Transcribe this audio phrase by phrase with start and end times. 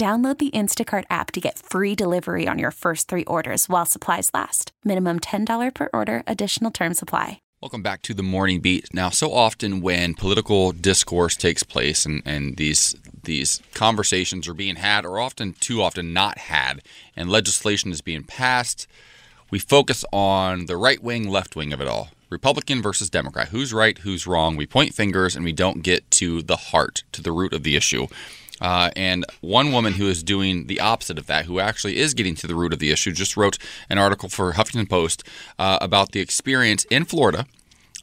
[0.00, 4.30] Download the Instacart app to get free delivery on your first three orders while supplies
[4.32, 4.72] last.
[4.82, 7.42] Minimum $10 per order, additional term supply.
[7.60, 8.94] Welcome back to the Morning Beat.
[8.94, 14.76] Now, so often when political discourse takes place and, and these these conversations are being
[14.76, 16.80] had, or often too often not had,
[17.14, 18.86] and legislation is being passed,
[19.50, 22.08] we focus on the right wing, left wing of it all.
[22.30, 23.48] Republican versus Democrat.
[23.48, 24.56] Who's right, who's wrong?
[24.56, 27.76] We point fingers and we don't get to the heart, to the root of the
[27.76, 28.06] issue.
[28.60, 32.34] Uh, and one woman who is doing the opposite of that, who actually is getting
[32.36, 33.58] to the root of the issue, just wrote
[33.88, 35.24] an article for Huffington Post
[35.58, 37.46] uh, about the experience in Florida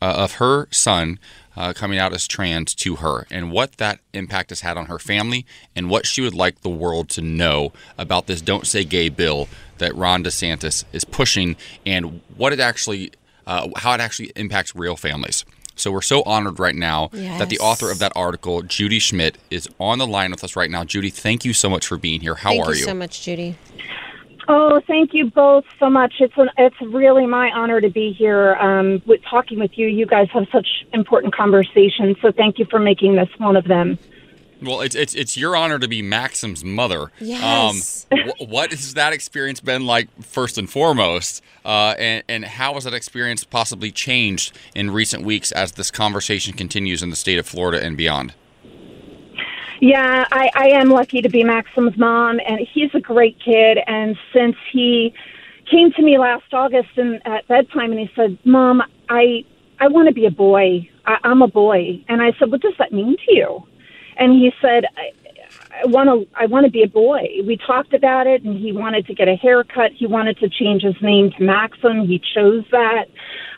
[0.00, 1.18] uh, of her son
[1.56, 4.98] uh, coming out as trans to her and what that impact has had on her
[4.98, 9.08] family and what she would like the world to know about this Don't Say Gay
[9.08, 13.12] bill that Ron DeSantis is pushing and what it actually,
[13.46, 15.44] uh, how it actually impacts real families.
[15.76, 17.38] So we're so honored right now yes.
[17.38, 20.70] that the author of that article, Judy Schmidt, is on the line with us right
[20.70, 20.84] now.
[20.84, 22.34] Judy, thank you so much for being here.
[22.34, 22.74] How thank are you?
[22.74, 22.84] Thank you?
[22.86, 23.56] so much, Judy.
[24.48, 26.14] Oh, thank you both so much.
[26.20, 29.88] It's an, it's really my honor to be here um, with talking with you.
[29.88, 33.98] You guys have such important conversations, so thank you for making this one of them.
[34.62, 37.10] Well, it's it's it's your honor to be Maxim's mother.
[37.20, 38.06] Yes.
[38.10, 42.74] Um, wh- what has that experience been like, first and foremost, uh, and and how
[42.74, 47.38] has that experience possibly changed in recent weeks as this conversation continues in the state
[47.38, 48.32] of Florida and beyond?
[49.80, 53.78] Yeah, I, I am lucky to be Maxim's mom, and he's a great kid.
[53.86, 55.12] And since he
[55.70, 59.44] came to me last August and at bedtime, and he said, "Mom, I
[59.78, 60.88] I want to be a boy.
[61.04, 63.66] I, I'm a boy," and I said, "What does that mean to you?"
[64.16, 65.12] And he said, "I,
[65.82, 68.72] I want to I want to be a boy." We talked about it, and he
[68.72, 69.92] wanted to get a haircut.
[69.92, 72.06] He wanted to change his name to Maxim.
[72.06, 73.06] He chose that.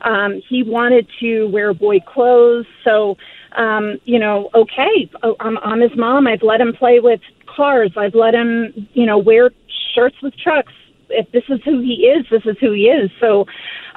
[0.03, 3.17] Um, he wanted to wear boy clothes, so
[3.57, 6.27] um, you know, okay, oh, I'm, I'm his mom.
[6.27, 7.93] I've let him play with cars.
[7.97, 9.51] I've let him, you know, wear
[9.95, 10.73] shirts with trucks.
[11.11, 13.11] If this is who he is, this is who he is.
[13.19, 13.47] So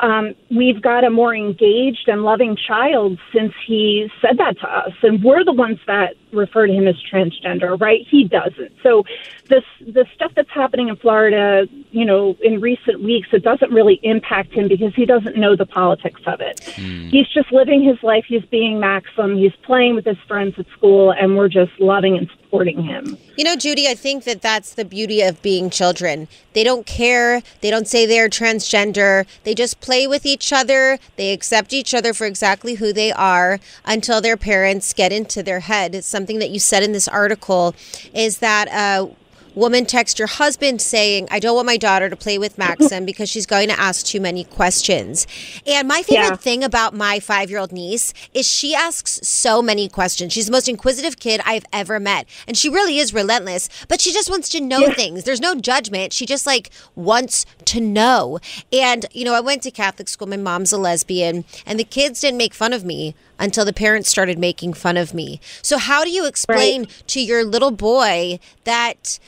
[0.01, 4.93] um, we've got a more engaged and loving child since he said that to us.
[5.03, 8.06] And we're the ones that refer to him as transgender, right?
[8.09, 8.72] He doesn't.
[8.84, 9.03] So
[9.47, 14.00] this the stuff that's happening in Florida, you know, in recent weeks, it doesn't really
[14.03, 16.62] impact him because he doesn't know the politics of it.
[16.75, 17.09] Hmm.
[17.09, 18.25] He's just living his life.
[18.28, 19.38] He's being Maxim.
[19.38, 23.18] He's playing with his friends at school, and we're just loving and supporting him.
[23.38, 26.28] You know, Judy, I think that that's the beauty of being children.
[26.53, 27.41] They don't care.
[27.62, 29.25] They don't say they're transgender.
[29.44, 31.00] They just play with each other.
[31.16, 35.62] They accept each other for exactly who they are until their parents get into their
[35.62, 35.96] head.
[35.96, 37.74] It's something that you said in this article
[38.14, 39.08] is that uh,
[39.56, 43.28] woman text your husband saying, I don't want my daughter to play with Maxim because
[43.28, 45.26] she's going to ask too many questions.
[45.66, 46.36] And my favorite Yeah.
[46.36, 50.32] thing about my five year old niece is she asks so many questions.
[50.32, 52.28] She's the most inquisitive kid I've ever met.
[52.48, 55.24] And she really is relentless, but she just wants to know things.
[55.24, 56.14] There's no judgment.
[56.14, 58.40] She just like wants to know.
[58.72, 60.28] And, you know, I went to Catholic school.
[60.28, 64.07] My mom's a lesbian, and the kids didn't make fun of me until the parents
[64.09, 65.41] started making fun of me.
[65.62, 69.20] So, how do you explain to your little boy that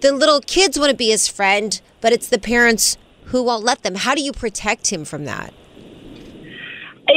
[0.00, 3.82] the little kids want to be his friend, but it's the parents who won't let
[3.82, 3.94] them?
[3.94, 5.54] How do you protect him from that?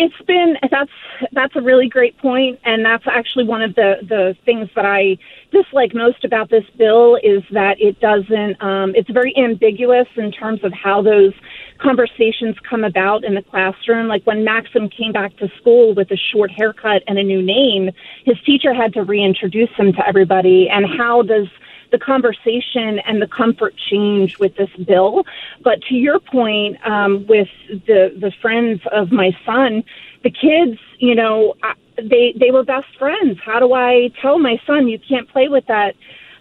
[0.01, 0.91] It's been that's
[1.33, 5.17] that's a really great point, and that's actually one of the the things that I
[5.51, 8.63] dislike most about this bill is that it doesn't.
[8.63, 11.33] Um, it's very ambiguous in terms of how those
[11.81, 14.07] conversations come about in the classroom.
[14.07, 17.89] Like when Maxim came back to school with a short haircut and a new name,
[18.23, 20.69] his teacher had to reintroduce him to everybody.
[20.71, 21.47] And how does
[21.91, 25.25] the conversation and the comfort change with this bill.
[25.61, 29.83] But to your point, um, with the the friends of my son,
[30.23, 31.55] the kids, you know,
[31.97, 33.39] they they were best friends.
[33.43, 35.95] How do I tell my son you can't play with that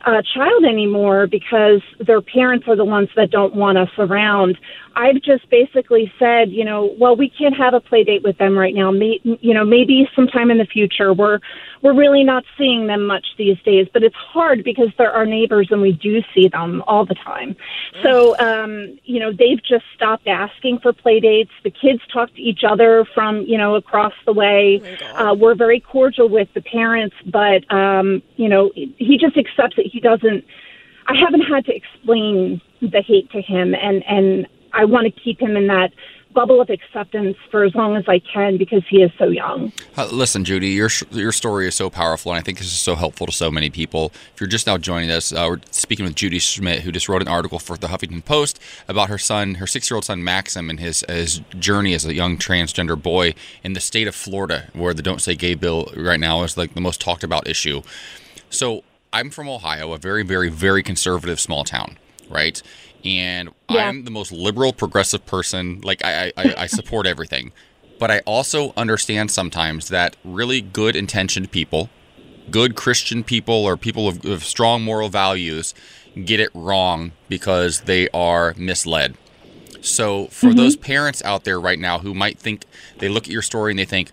[0.05, 4.59] uh, child anymore because their parents are the ones that don't want us around.
[4.99, 8.59] I've just basically said, you know, well, we can't have a play date with them
[8.59, 8.91] right now.
[8.91, 11.15] May, you know, maybe sometime in the future.
[11.15, 11.39] We're
[11.83, 15.69] we're really not seeing them much these days, but it's hard because they're our neighbors
[15.71, 17.55] and we do see them all the time.
[18.03, 21.53] So, um, you know, they've just stopped asking for play dates.
[21.63, 24.83] The kids talk to each other from you know across the way.
[25.15, 29.87] Uh, we're very cordial with the parents, but um, you know, he just accepts it.
[29.93, 30.45] He doesn't.
[31.07, 35.41] I haven't had to explain the hate to him, and and I want to keep
[35.41, 35.93] him in that
[36.35, 39.73] bubble of acceptance for as long as I can because he is so young.
[39.97, 42.95] Uh, listen, Judy, your your story is so powerful, and I think this is so
[42.95, 44.13] helpful to so many people.
[44.35, 47.23] If you're just now joining us, uh, we're speaking with Judy Schmidt, who just wrote
[47.23, 51.05] an article for the Huffington Post about her son, her six-year-old son Maxim, and his
[51.09, 53.35] his journey as a young transgender boy
[53.65, 56.75] in the state of Florida, where the "Don't Say Gay" bill right now is like
[56.75, 57.83] the most talked about issue.
[58.49, 61.99] So, I'm from Ohio, a very, very, very conservative small town,
[62.29, 62.63] right?
[63.05, 63.89] and Yeah.
[63.89, 65.81] I'm the most liberal, progressive person.
[65.83, 67.53] Like I, I, I support everything,
[67.99, 71.91] but I also understand sometimes that really good intentioned people,
[72.51, 75.75] good Christian people, or people of, of strong moral values,
[76.25, 79.17] get it wrong because they are misled.
[79.81, 80.57] So for mm-hmm.
[80.57, 82.65] those parents out there right now who might think
[82.99, 84.11] they look at your story and they think,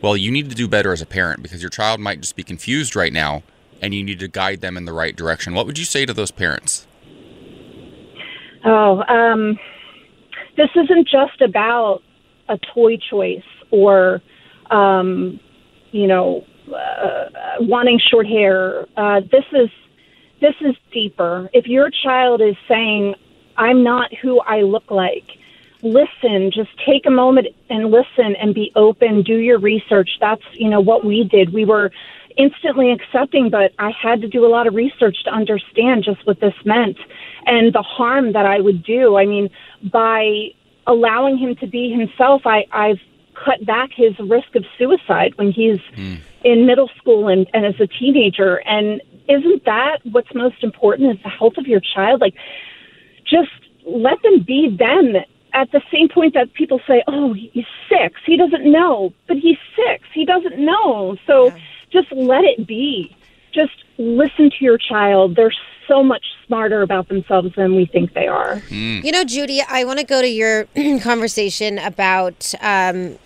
[0.00, 2.42] well, you need to do better as a parent because your child might just be
[2.42, 3.44] confused right now,
[3.80, 5.54] and you need to guide them in the right direction.
[5.54, 6.86] What would you say to those parents?
[8.64, 9.58] Oh, um,
[10.56, 12.02] this isn't just about
[12.48, 14.22] a toy choice or,
[14.70, 15.40] um,
[15.90, 17.28] you know, uh,
[17.60, 18.86] wanting short hair.
[18.96, 19.68] Uh, this is
[20.40, 21.48] this is deeper.
[21.52, 23.14] If your child is saying,
[23.56, 25.24] "I'm not who I look like,"
[25.82, 26.50] listen.
[26.50, 29.22] Just take a moment and listen and be open.
[29.22, 30.10] Do your research.
[30.20, 31.52] That's you know what we did.
[31.52, 31.90] We were
[32.36, 36.40] instantly accepting, but I had to do a lot of research to understand just what
[36.40, 36.96] this meant
[37.46, 39.16] and the harm that I would do.
[39.16, 39.50] I mean,
[39.92, 40.48] by
[40.86, 43.00] allowing him to be himself, I, I've
[43.34, 46.16] cut back his risk of suicide when he's hmm.
[46.44, 48.56] in middle school and, and as a teenager.
[48.66, 52.20] And isn't that what's most important is the health of your child?
[52.20, 52.34] Like,
[53.24, 53.50] just
[53.84, 55.16] let them be them
[55.54, 58.20] at the same point that people say, oh, he's six.
[58.24, 59.12] He doesn't know.
[59.28, 60.04] But he's six.
[60.14, 61.16] He doesn't know.
[61.26, 61.52] So
[61.90, 63.14] just let it be.
[63.52, 65.36] Just listen to your child.
[65.36, 65.52] They're
[65.88, 68.62] so much smarter about themselves than we think they are.
[68.70, 70.64] You know, Judy, I want to go to your
[71.02, 73.18] conversation about um,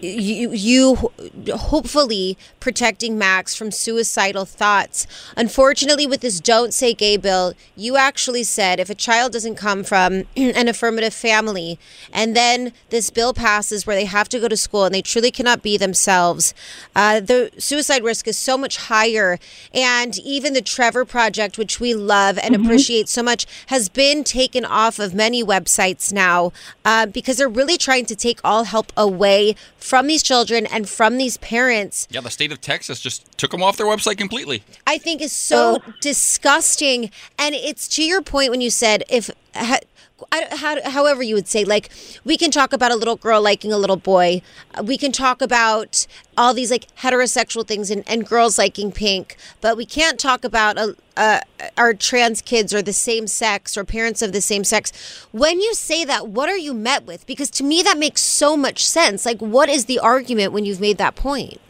[0.00, 1.10] you, you
[1.54, 5.06] hopefully protecting Max from suicidal thoughts.
[5.36, 9.84] Unfortunately, with this Don't Say Gay bill, you actually said if a child doesn't come
[9.84, 11.78] from an affirmative family
[12.12, 15.30] and then this bill passes where they have to go to school and they truly
[15.30, 16.54] cannot be themselves,
[16.96, 19.38] uh, the suicide risk is so much higher.
[19.72, 24.64] And even the Trevor Project, which we love and appreciate so much, has been taken
[24.64, 26.52] off of many websites now
[26.84, 31.16] uh, because they're really trying to take all help away from these children and from
[31.16, 32.06] these parents.
[32.10, 34.62] Yeah, the state of Texas just took them off their website completely.
[34.86, 37.10] I think is so disgusting.
[37.38, 39.30] And it's to your point when you said if.
[39.54, 41.90] How, however you would say like
[42.24, 44.42] we can talk about a little girl liking a little boy.
[44.74, 46.06] Uh, we can talk about
[46.36, 50.78] all these like heterosexual things and, and girls liking pink but we can't talk about
[50.78, 51.40] uh, uh,
[51.76, 55.26] our trans kids or the same sex or parents of the same sex.
[55.32, 57.26] When you say that what are you met with?
[57.26, 59.26] Because to me that makes so much sense.
[59.26, 61.60] Like what is the argument when you've made that point?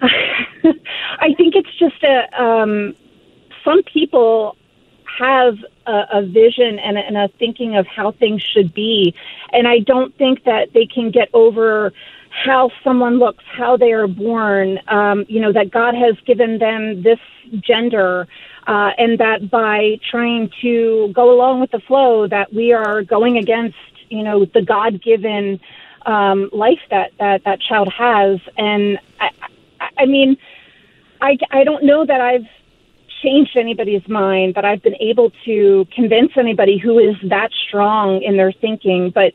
[0.02, 2.94] I think it's just a um,
[3.64, 4.56] some people
[5.20, 9.14] have a, a vision and a, and a thinking of how things should be,
[9.52, 11.92] and I don't think that they can get over
[12.30, 14.78] how someone looks, how they are born.
[14.88, 17.20] Um, you know that God has given them this
[17.60, 18.26] gender,
[18.66, 23.36] uh, and that by trying to go along with the flow, that we are going
[23.36, 23.76] against
[24.08, 25.60] you know the God given
[26.06, 29.30] um, life that that that child has, and I,
[29.80, 30.36] I, I mean.
[31.22, 32.46] I, I don't know that I've
[33.22, 38.36] changed anybody's mind, that I've been able to convince anybody who is that strong in
[38.36, 39.12] their thinking.
[39.14, 39.32] But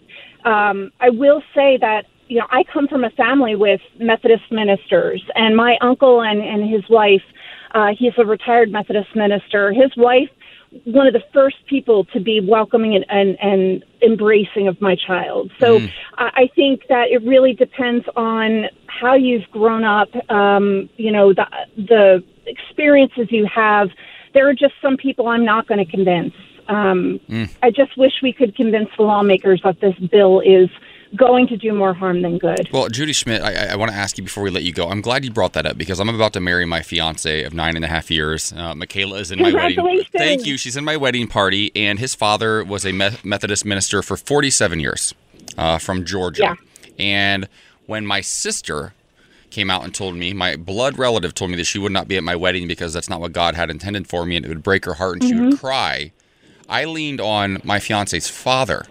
[0.49, 5.23] um, I will say that, you know, I come from a family with Methodist ministers,
[5.35, 7.23] and my uncle and, and his wife,
[7.73, 9.71] uh, he's a retired Methodist minister.
[9.71, 10.29] His wife,
[10.83, 15.51] one of the first people to be welcoming and, and, and embracing of my child.
[15.59, 15.79] So
[16.17, 18.65] I I think that it really depends on
[18.99, 21.45] how you've grown up, um, you know, the,
[21.77, 23.89] the experiences you have.
[24.33, 26.33] There are just some people I'm not going to convince.
[26.67, 27.19] Um,
[27.61, 30.69] I just wish we could convince the lawmakers that this bill is
[31.15, 32.67] going to do more harm than good.
[32.71, 34.89] Well, Judy Schmidt, I, I want to ask you before we let you go.
[34.89, 37.75] I'm glad you brought that up because I'm about to marry my fiance of nine
[37.75, 38.51] and a half years.
[38.51, 40.03] Uh, Mikalah is in my wedding.
[40.11, 40.57] Thank you.
[40.57, 45.13] She's in my wedding party, and his father was a Methodist minister for 47 years
[45.57, 46.41] uh, from Georgia.
[46.41, 46.55] Yeah.
[46.97, 47.47] And
[47.85, 48.93] when my sister
[49.49, 52.17] came out and told me, my blood relative told me that she would not be
[52.17, 54.63] at my wedding because that's not what God had intended for me and it would
[54.63, 55.49] break her heart and she Mm-hmm.
[55.51, 56.11] would cry,
[56.67, 58.85] I leaned on my fiance's father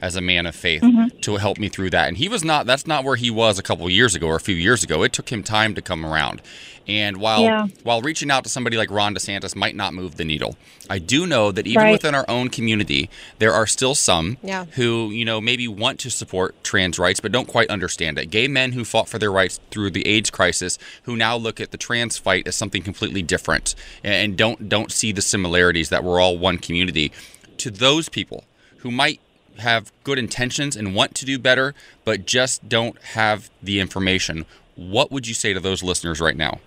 [0.00, 1.18] as a man of faith Mm-hmm.
[1.20, 2.08] to help me through that.
[2.08, 4.40] And he was not that's not where he was a couple years ago or a
[4.40, 5.02] few years ago.
[5.02, 6.40] It took him time to come around.
[6.86, 7.66] And while Yeah.
[7.82, 10.56] while reaching out to somebody like Ron DeSantis might not move the needle,
[10.88, 11.92] I do know that even Right.
[11.92, 14.64] within our own community, there are still some Yeah.
[14.72, 18.30] who, you know, maybe want to support trans rights but don't quite understand it.
[18.30, 21.72] Gay men who fought for their rights through the AIDS crisis who now look at
[21.72, 26.20] the trans fight as something completely different and don't don't see the similarities that we're
[26.20, 27.12] all one community.
[27.58, 28.44] To those people
[28.78, 29.20] who might
[29.58, 31.74] have good intentions and want to do better
[32.04, 34.46] but just don't have the information,
[34.76, 36.60] what would you say to those listeners right now?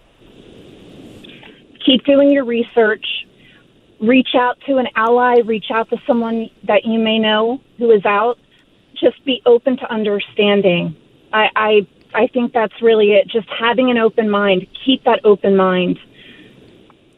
[1.85, 3.05] Keep doing your research.
[3.99, 5.39] Reach out to an ally.
[5.45, 8.37] Reach out to someone that you may know who is out.
[8.99, 10.95] Just be open to understanding.
[11.33, 13.27] I, I I think that's really it.
[13.27, 14.67] Just having an open mind.
[14.85, 15.97] Keep that open mind.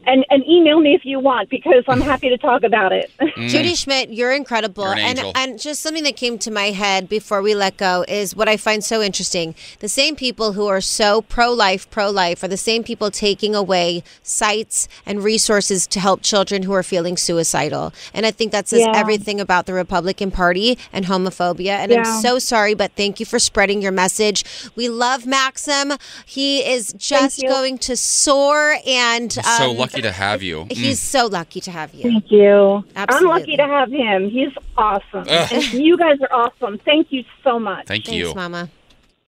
[0.05, 3.11] And and email me if you want because I'm happy to talk about it.
[3.47, 4.83] Judy Schmidt, you're incredible.
[4.83, 5.31] You're an and angel.
[5.35, 8.57] and just something that came to my head before we let go is what I
[8.57, 9.55] find so interesting.
[9.79, 13.55] The same people who are so pro life, pro life are the same people taking
[13.55, 17.93] away sites and resources to help children who are feeling suicidal.
[18.13, 18.91] And I think that says Yeah.
[18.95, 21.77] everything about the Republican Party and homophobia.
[21.77, 24.43] And I'm so sorry, but thank you for spreading your message.
[24.75, 25.93] We love Maxim.
[26.25, 30.65] He is just going to soar and so um, lucky to have you.
[30.65, 30.71] Mm.
[30.71, 32.03] He's so lucky to have you.
[32.03, 32.83] Thank you.
[32.95, 33.29] Absolutely.
[33.31, 34.29] I'm lucky to have him.
[34.29, 35.27] He's awesome.
[35.27, 36.79] And you guys are awesome.
[36.79, 37.87] Thank you so much.
[37.87, 38.33] Thank Thanks, you.
[38.33, 38.69] Mama.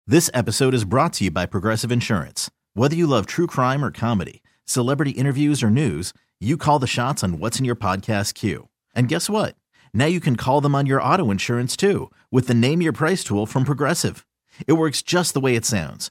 [0.07, 2.51] This episode is brought to you by Progressive Insurance.
[2.75, 7.25] Whether you love true crime or comedy, celebrity interviews or news, you call the shots
[7.25, 8.69] on what's in your podcast queue.
[8.95, 9.57] And guess what?
[9.95, 13.25] Now you can call them on your auto insurance too with the Name Your Price
[13.25, 14.27] tool from Progressive.
[14.67, 16.11] It works just the way it sounds.